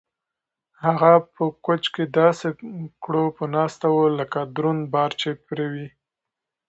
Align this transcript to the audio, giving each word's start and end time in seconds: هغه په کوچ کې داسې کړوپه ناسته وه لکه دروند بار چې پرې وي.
هغه 0.83 1.11
په 1.33 1.43
کوچ 1.65 1.83
کې 1.93 2.03
داسې 2.19 2.47
کړوپه 3.03 3.43
ناسته 3.55 3.87
وه 3.95 4.07
لکه 4.19 4.39
دروند 4.55 4.83
بار 4.93 5.11
چې 5.21 5.29
پرې 5.45 5.65
وي. 5.73 5.87